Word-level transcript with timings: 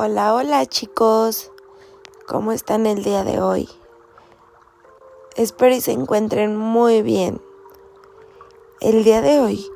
Hola, 0.00 0.32
hola 0.32 0.64
chicos, 0.64 1.50
¿cómo 2.28 2.52
están 2.52 2.86
el 2.86 3.02
día 3.02 3.24
de 3.24 3.42
hoy? 3.42 3.68
Espero 5.34 5.74
y 5.74 5.80
se 5.80 5.90
encuentren 5.90 6.56
muy 6.56 7.02
bien. 7.02 7.42
El 8.80 9.02
día 9.02 9.22
de 9.22 9.40
hoy 9.40 9.68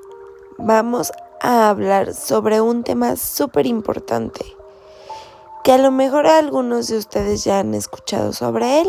vamos 0.58 1.10
a 1.40 1.68
hablar 1.68 2.14
sobre 2.14 2.60
un 2.60 2.84
tema 2.84 3.16
súper 3.16 3.66
importante 3.66 4.44
que 5.64 5.72
a 5.72 5.78
lo 5.78 5.90
mejor 5.90 6.28
algunos 6.28 6.86
de 6.86 6.98
ustedes 6.98 7.42
ya 7.42 7.58
han 7.58 7.74
escuchado 7.74 8.32
sobre 8.32 8.82
él, 8.82 8.88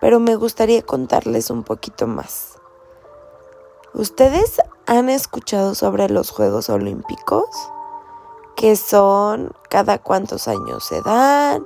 pero 0.00 0.18
me 0.18 0.34
gustaría 0.36 0.80
contarles 0.80 1.50
un 1.50 1.62
poquito 1.62 2.06
más. 2.06 2.56
¿Ustedes 3.92 4.62
han 4.86 5.10
escuchado 5.10 5.74
sobre 5.74 6.08
los 6.08 6.30
Juegos 6.30 6.70
Olímpicos? 6.70 7.50
Qué 8.56 8.76
son, 8.76 9.52
cada 9.68 9.98
cuántos 9.98 10.48
años 10.48 10.84
se 10.84 11.00
dan, 11.02 11.64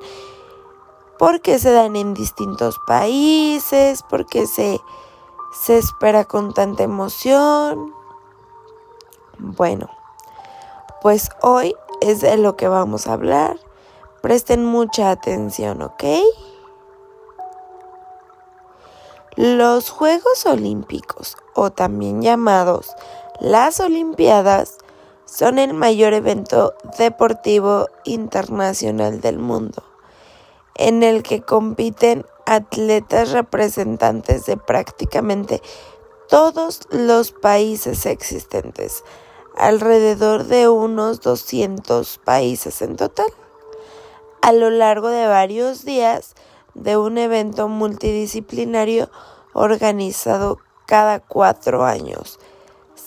por 1.18 1.40
qué 1.40 1.58
se 1.58 1.72
dan 1.72 1.96
en 1.96 2.14
distintos 2.14 2.78
países, 2.86 4.02
por 4.02 4.26
qué 4.26 4.46
se, 4.46 4.80
se 5.52 5.78
espera 5.78 6.24
con 6.24 6.52
tanta 6.52 6.82
emoción. 6.82 7.94
Bueno, 9.38 9.88
pues 11.00 11.30
hoy 11.42 11.76
es 12.00 12.20
de 12.20 12.36
lo 12.36 12.56
que 12.56 12.68
vamos 12.68 13.06
a 13.06 13.14
hablar. 13.14 13.58
Presten 14.22 14.64
mucha 14.64 15.10
atención, 15.10 15.80
¿ok? 15.80 16.04
Los 19.36 19.88
Juegos 19.88 20.44
Olímpicos, 20.44 21.36
o 21.54 21.70
también 21.70 22.20
llamados 22.20 22.94
las 23.40 23.80
Olimpiadas, 23.80 24.76
son 25.30 25.60
el 25.60 25.74
mayor 25.74 26.12
evento 26.12 26.74
deportivo 26.98 27.86
internacional 28.04 29.20
del 29.20 29.38
mundo, 29.38 29.84
en 30.74 31.04
el 31.04 31.22
que 31.22 31.40
compiten 31.40 32.26
atletas 32.46 33.30
representantes 33.30 34.46
de 34.46 34.56
prácticamente 34.56 35.62
todos 36.28 36.80
los 36.90 37.30
países 37.30 38.06
existentes, 38.06 39.04
alrededor 39.56 40.44
de 40.44 40.68
unos 40.68 41.20
200 41.20 42.18
países 42.18 42.82
en 42.82 42.96
total, 42.96 43.32
a 44.42 44.50
lo 44.52 44.70
largo 44.70 45.10
de 45.10 45.28
varios 45.28 45.84
días 45.84 46.34
de 46.74 46.96
un 46.96 47.18
evento 47.18 47.68
multidisciplinario 47.68 49.10
organizado 49.52 50.58
cada 50.86 51.20
cuatro 51.20 51.84
años 51.84 52.40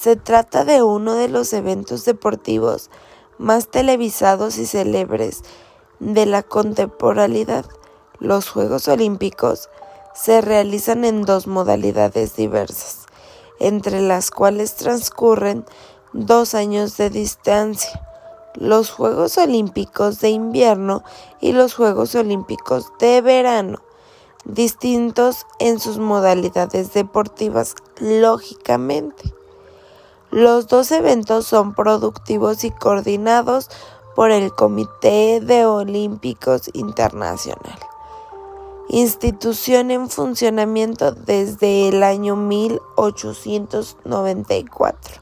se 0.04 0.18
trata 0.18 0.66
de 0.66 0.84
uno 0.84 1.14
de 1.14 1.30
los 1.30 1.54
eventos 1.54 2.04
deportivos 2.04 2.90
más 3.38 3.70
televisados 3.70 4.58
y 4.58 4.66
célebres 4.66 5.44
de 6.02 6.26
la 6.26 6.44
contemporaneidad. 6.44 7.66
Los 8.20 8.50
Juegos 8.50 8.90
Olímpicos 8.90 9.70
se 10.14 10.42
realizan 10.42 11.06
en 11.06 11.22
dos 11.22 11.48
modalidades 11.48 12.36
diversas, 12.36 13.06
entre 13.62 14.02
las 14.02 14.30
cuales 14.30 14.76
transcurren 14.76 15.64
dos 16.12 16.54
años 16.54 16.98
de 16.98 17.10
distancia, 17.10 18.06
los 18.56 18.92
Juegos 18.92 19.38
Olímpicos 19.38 20.20
de 20.20 20.32
invierno 20.32 21.02
y 21.40 21.54
los 21.54 21.76
Juegos 21.76 22.14
Olímpicos 22.16 22.92
de 23.00 23.22
verano, 23.22 23.82
distintos 24.44 25.46
en 25.60 25.80
sus 25.80 25.98
modalidades 25.98 26.92
deportivas, 26.92 27.76
lógicamente. 28.02 29.34
Los 30.34 30.66
dos 30.66 30.92
eventos 30.92 31.46
son 31.46 31.76
productivos 31.76 32.64
y 32.64 32.72
coordinados 32.72 33.70
por 34.16 34.32
el 34.32 34.52
Comité 34.52 35.40
de 35.40 35.68
Olímpicos 35.68 36.72
Internacional, 36.74 37.78
institución 38.90 39.92
en 39.92 40.10
funcionamiento 40.10 41.12
desde 41.12 41.88
el 41.88 42.02
año 42.02 42.36
1894. 42.36 45.22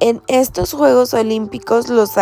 En 0.00 0.20
estos 0.26 0.72
Juegos 0.72 1.14
Olímpicos 1.14 1.88
los 1.88 2.14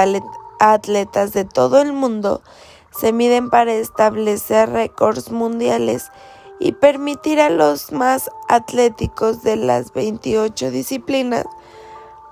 atletas 0.60 1.32
de 1.32 1.46
todo 1.46 1.80
el 1.80 1.94
mundo 1.94 2.42
se 2.90 3.14
miden 3.14 3.48
para 3.48 3.72
establecer 3.72 4.68
récords 4.68 5.30
mundiales 5.30 6.10
y 6.58 6.72
permitir 6.72 7.40
a 7.40 7.50
los 7.50 7.92
más 7.92 8.30
atléticos 8.48 9.42
de 9.42 9.56
las 9.56 9.92
28 9.92 10.70
disciplinas 10.70 11.46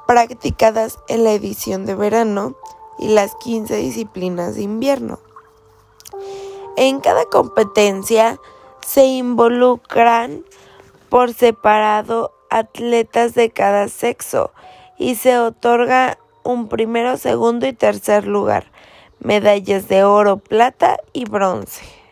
practicadas 0.07 0.99
en 1.09 1.25
la 1.25 1.33
edición 1.33 1.87
de 1.87 1.95
verano 1.95 2.55
y 2.99 3.09
las 3.09 3.35
15 3.37 3.77
disciplinas 3.77 4.57
de 4.57 4.62
invierno. 4.62 5.19
En 6.77 7.01
cada 7.01 7.25
competencia 7.27 8.41
se 8.85 9.05
involucran 9.05 10.45
por 11.09 11.33
separado 11.33 12.33
atletas 12.51 13.35
de 13.35 13.51
cada 13.51 13.89
sexo 13.89 14.53
y 14.99 15.15
se 15.17 15.39
otorga 15.39 16.19
un 16.43 16.69
primero, 16.69 17.17
segundo 17.17 17.67
y 17.67 17.73
tercer 17.73 18.27
lugar, 18.27 18.71
medallas 19.21 19.89
de 19.89 20.05
oro, 20.05 20.37
plata 20.37 20.99
y 21.12 21.25
bronce. 21.25 22.04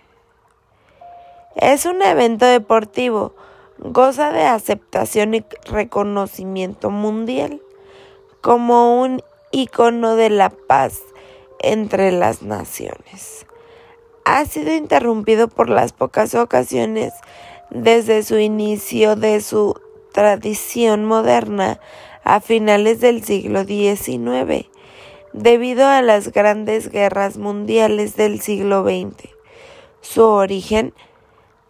Es 1.57 1.85
un 1.85 2.01
evento 2.03 2.47
deportivo, 2.47 3.35
goza 3.79 4.33
de 4.33 4.45
aceptación 4.45 5.35
y 5.35 5.45
reconocimiento 5.71 6.91
mundial 6.91 7.61
como 8.41 9.01
un 9.01 9.23
icono 9.51 10.17
de 10.17 10.31
la 10.31 10.51
paz 10.51 11.01
entre 11.61 12.11
las 12.11 12.43
naciones. 12.43 13.47
Ha 14.25 14.45
sido 14.47 14.73
interrumpido 14.75 15.49
por 15.49 15.69
las 15.69 15.93
pocas 15.93 16.35
ocasiones 16.35 17.12
desde 17.71 18.23
su 18.23 18.39
inicio 18.39 19.15
de 19.15 19.41
su 19.41 19.79
tradición 20.12 21.05
moderna 21.05 21.81
a 22.25 22.41
finales 22.41 23.01
del 23.01 23.25
siglo 23.25 23.65
XIX, 23.65 24.69
debido 25.33 25.87
a 25.87 26.03
las 26.03 26.33
grandes 26.33 26.91
guerras 26.91 27.37
mundiales 27.37 28.17
del 28.17 28.41
siglo 28.41 28.85
XX. 28.85 29.29
Su 30.01 30.25
origen 30.25 30.95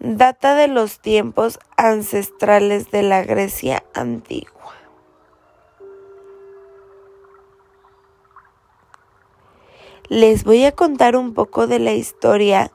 data 0.05 0.57
de 0.57 0.67
los 0.67 0.99
tiempos 0.99 1.61
ancestrales 1.77 2.91
de 2.91 3.05
la 3.05 3.23
Grecia 3.23 3.85
antigua. 3.95 4.75
Les 10.09 10.43
voy 10.43 10.65
a 10.65 10.73
contar 10.73 11.15
un 11.15 11.35
poco 11.35 11.69
de 11.69 11.79
la 11.79 11.93
historia 11.93 12.73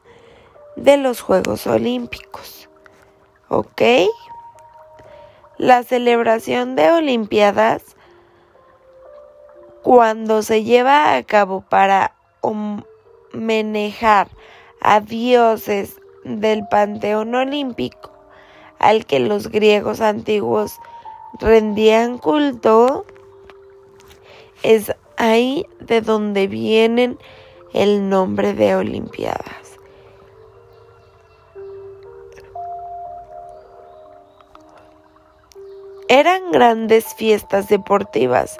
de 0.77 0.95
los 0.95 1.19
Juegos 1.19 1.67
Olímpicos. 1.67 2.69
¿Ok? 3.49 3.81
La 5.57 5.83
celebración 5.83 6.77
de 6.77 6.91
Olimpiadas, 6.91 7.83
cuando 9.83 10.43
se 10.43 10.63
lleva 10.63 11.13
a 11.13 11.23
cabo 11.23 11.59
para 11.59 12.15
manejar 13.33 14.29
a 14.79 15.01
dioses 15.01 15.99
del 16.27 16.67
panteón 16.67 17.33
olímpico 17.33 18.11
al 18.79 19.05
que 19.05 19.19
los 19.19 19.49
griegos 19.49 20.01
antiguos 20.01 20.79
rendían 21.39 22.17
culto, 22.17 23.05
es 24.63 24.93
ahí 25.17 25.65
de 25.79 26.01
donde 26.01 26.47
vienen 26.47 27.17
el 27.73 28.09
nombre 28.09 28.53
de 28.53 28.75
Olimpiadas. 28.75 29.77
Eran 36.09 36.51
grandes 36.51 37.13
fiestas 37.15 37.67
deportivas 37.67 38.59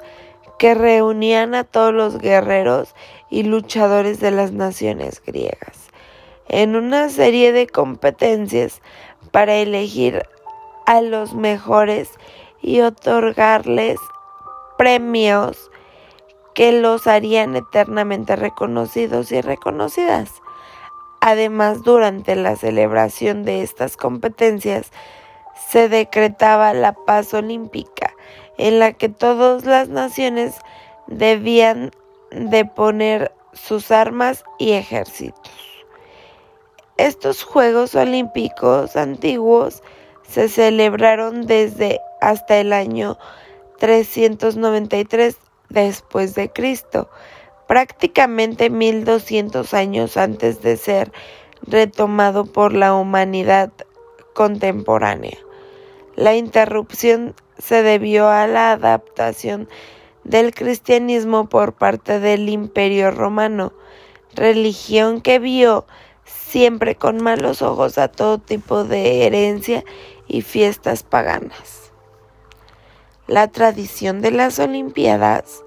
que 0.58 0.74
reunían 0.74 1.54
a 1.54 1.64
todos 1.64 1.94
los 1.94 2.18
guerreros 2.18 2.94
y 3.30 3.44
luchadores 3.44 4.20
de 4.20 4.32
las 4.32 4.52
naciones 4.52 5.22
griegas 5.24 5.87
en 6.48 6.76
una 6.76 7.08
serie 7.08 7.52
de 7.52 7.66
competencias 7.66 8.80
para 9.30 9.54
elegir 9.54 10.22
a 10.86 11.00
los 11.00 11.34
mejores 11.34 12.10
y 12.62 12.80
otorgarles 12.80 13.98
premios 14.76 15.70
que 16.54 16.72
los 16.72 17.06
harían 17.06 17.54
eternamente 17.54 18.34
reconocidos 18.34 19.30
y 19.32 19.40
reconocidas. 19.40 20.30
Además, 21.20 21.82
durante 21.82 22.36
la 22.36 22.56
celebración 22.56 23.44
de 23.44 23.62
estas 23.62 23.96
competencias 23.96 24.90
se 25.68 25.88
decretaba 25.88 26.72
la 26.72 26.94
paz 26.94 27.34
olímpica, 27.34 28.14
en 28.56 28.78
la 28.78 28.92
que 28.92 29.08
todas 29.08 29.64
las 29.64 29.88
naciones 29.88 30.54
debían 31.06 31.90
de 32.30 32.64
poner 32.64 33.32
sus 33.52 33.90
armas 33.90 34.44
y 34.58 34.72
ejércitos. 34.72 35.67
Estos 36.98 37.44
Juegos 37.44 37.94
Olímpicos 37.94 38.96
antiguos 38.96 39.84
se 40.28 40.48
celebraron 40.48 41.46
desde 41.46 42.00
hasta 42.20 42.58
el 42.58 42.72
año 42.72 43.16
393 43.78 45.36
después 45.68 46.34
de 46.34 46.50
Cristo 46.50 47.08
prácticamente 47.68 48.68
1200 48.68 49.74
años 49.74 50.16
antes 50.16 50.60
de 50.60 50.76
ser 50.76 51.12
retomado 51.62 52.46
por 52.46 52.72
la 52.72 52.92
humanidad 52.94 53.70
contemporánea. 54.34 55.38
La 56.16 56.34
interrupción 56.34 57.36
se 57.58 57.84
debió 57.84 58.28
a 58.28 58.48
la 58.48 58.72
adaptación 58.72 59.68
del 60.24 60.52
cristianismo 60.52 61.48
por 61.48 61.74
parte 61.74 62.18
del 62.18 62.48
Imperio 62.48 63.12
romano, 63.12 63.72
religión 64.34 65.20
que 65.20 65.38
vio 65.38 65.86
siempre 66.48 66.94
con 66.94 67.22
malos 67.22 67.60
ojos 67.60 67.98
a 67.98 68.08
todo 68.08 68.38
tipo 68.38 68.84
de 68.84 69.26
herencia 69.26 69.84
y 70.26 70.40
fiestas 70.40 71.02
paganas. 71.02 71.92
La 73.26 73.48
tradición 73.48 74.22
de 74.22 74.30
las 74.30 74.58
Olimpiadas 74.58 75.62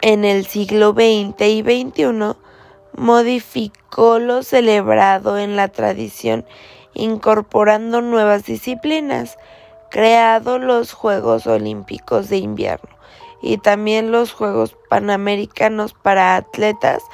en 0.00 0.24
el 0.24 0.44
siglo 0.44 0.92
XX 0.92 1.40
y 1.42 1.62
XXI 1.62 2.36
modificó 2.96 4.18
lo 4.18 4.42
celebrado 4.42 5.38
en 5.38 5.54
la 5.54 5.68
tradición 5.68 6.44
incorporando 6.92 8.02
nuevas 8.02 8.44
disciplinas, 8.44 9.38
creado 9.90 10.58
los 10.58 10.92
Juegos 10.92 11.46
Olímpicos 11.46 12.28
de 12.28 12.38
Invierno 12.38 12.90
y 13.40 13.58
también 13.58 14.10
los 14.10 14.32
Juegos 14.32 14.76
Panamericanos 14.88 15.94
para 15.94 16.34
atletas 16.34 17.04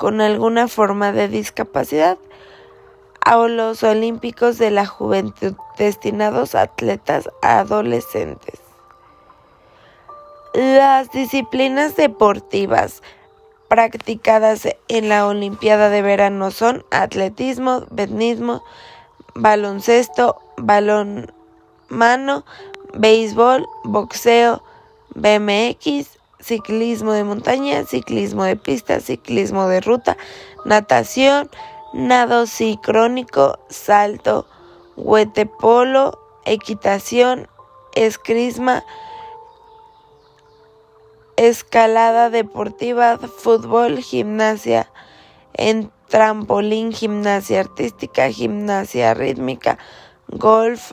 con 0.00 0.22
alguna 0.22 0.66
forma 0.66 1.12
de 1.12 1.28
discapacidad 1.28 2.16
o 3.30 3.48
los 3.48 3.82
Olímpicos 3.82 4.56
de 4.56 4.70
la 4.70 4.86
Juventud 4.86 5.52
destinados 5.76 6.54
a 6.54 6.62
atletas 6.62 7.28
adolescentes. 7.42 8.60
Las 10.54 11.10
disciplinas 11.10 11.96
deportivas 11.96 13.02
practicadas 13.68 14.66
en 14.88 15.10
la 15.10 15.26
Olimpiada 15.26 15.90
de 15.90 16.00
Verano 16.00 16.50
son 16.50 16.82
atletismo, 16.90 17.84
bednismo, 17.90 18.64
baloncesto, 19.34 20.40
balonmano, 20.56 22.46
béisbol, 22.94 23.66
boxeo, 23.84 24.62
BMX, 25.14 26.19
ciclismo 26.40 27.12
de 27.12 27.24
montaña, 27.24 27.84
ciclismo 27.84 28.44
de 28.44 28.56
pista, 28.56 29.00
ciclismo 29.00 29.68
de 29.68 29.80
ruta, 29.80 30.16
natación, 30.64 31.50
nado 31.92 32.46
sincrónico, 32.46 33.58
salto, 33.68 34.46
huetepolo, 34.96 36.18
equitación, 36.44 37.48
escrisma, 37.94 38.84
escalada 41.36 42.30
deportiva, 42.30 43.18
fútbol, 43.18 43.98
gimnasia 43.98 44.90
en 45.54 45.90
trampolín, 46.08 46.92
gimnasia 46.92 47.60
artística, 47.60 48.30
gimnasia 48.30 49.14
rítmica, 49.14 49.78
golf, 50.28 50.92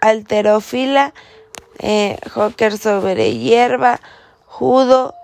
alterofila, 0.00 1.14
eh, 1.78 2.18
sobre 2.78 3.36
hierba, 3.38 4.00
judo, 4.46 5.14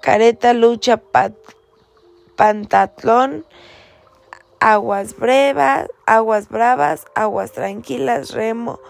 careta, 0.00 0.52
lucha, 0.52 1.00
pantatlón, 2.36 3.46
aguas 4.60 5.16
brevas, 5.16 5.88
aguas 6.06 6.48
bravas, 6.48 7.04
aguas 7.14 7.52
tranquilas, 7.52 8.30
remo, 8.32 8.80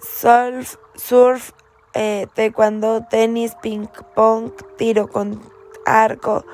surf, 0.00 0.76
surf 0.94 1.52
eh, 1.94 2.26
taekwondo, 2.34 3.06
tenis, 3.08 3.54
ping 3.62 3.88
pong, 4.14 4.52
tiro 4.76 5.08
con 5.08 5.40
arco, 5.86 6.44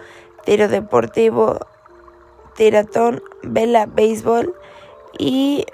tiro 0.45 0.69
deportivo, 0.69 1.59
tiratón, 2.55 3.23
vela, 3.43 3.87
béisbol 3.87 4.55
y 5.19 5.65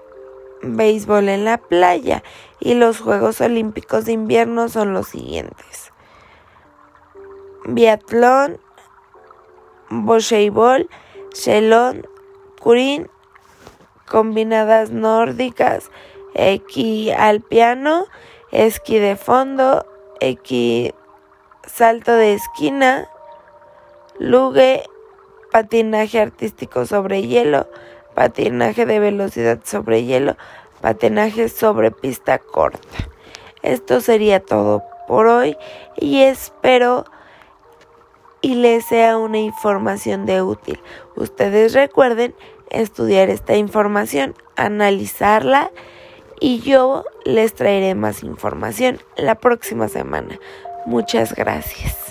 béisbol 0.75 1.29
en 1.29 1.45
la 1.45 1.59
playa. 1.59 2.23
Y 2.61 2.75
los 2.75 3.01
Juegos 3.01 3.41
Olímpicos 3.41 4.05
de 4.05 4.13
Invierno 4.13 4.69
son 4.69 4.93
los 4.93 5.09
siguientes. 5.09 5.93
Biatlón, 7.65 8.59
voleibol, 9.91 10.89
shelón, 11.35 12.07
curín, 12.61 13.09
combinadas 14.07 14.91
nórdicas, 14.91 15.91
Equi 16.39 17.11
al 17.11 17.41
piano, 17.41 18.07
esquí 18.53 18.99
de 18.99 19.17
fondo, 19.17 19.87
equi 20.21 20.93
salto 21.67 22.13
de 22.13 22.35
esquina, 22.35 23.09
luge, 24.19 24.85
patinaje 25.51 26.21
artístico 26.21 26.85
sobre 26.85 27.23
hielo, 27.23 27.69
patinaje 28.17 28.87
de 28.87 28.99
velocidad 28.99 29.61
sobre 29.63 30.05
hielo, 30.05 30.37
patinaje 30.81 31.51
sobre 31.51 31.91
pista 31.91 32.39
corta. 32.39 32.81
Esto 33.63 34.01
sería 34.01 34.41
todo 34.41 34.83
por 35.07 35.27
hoy 35.27 35.57
y 35.97 36.23
espero 36.23 37.05
y 38.41 38.55
les 38.55 38.87
sea 38.87 39.19
una 39.19 39.39
información 39.39 40.25
de 40.25 40.41
útil. 40.41 40.81
Ustedes 41.15 41.75
recuerden 41.75 42.35
estudiar 42.71 43.29
esta 43.29 43.55
información, 43.57 44.35
analizarla 44.57 45.71
y 46.41 46.61
yo 46.61 47.05
les 47.27 47.55
traeré 47.55 47.95
más 47.95 48.23
información 48.23 48.99
la 49.17 49.35
próxima 49.35 49.89
semana. 49.89 50.39
Muchas 50.87 51.35
gracias. 51.35 52.06